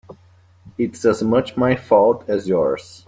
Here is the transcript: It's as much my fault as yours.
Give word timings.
It's 0.79 1.05
as 1.05 1.21
much 1.21 1.55
my 1.55 1.75
fault 1.75 2.27
as 2.27 2.47
yours. 2.47 2.99